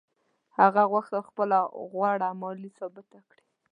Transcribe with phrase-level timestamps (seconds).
[0.59, 1.57] هغه غوښتل خپله
[1.91, 3.43] غوړه مالي ثابته کړي.